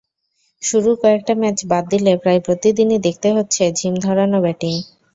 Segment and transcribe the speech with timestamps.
[0.61, 4.75] শুরুর কয়েকটা ম্যাচ বাদ দিলে প্রায় প্রতিদিনই দেখতে হচ্ছে ঝিম ধরানো ব্যাটিং।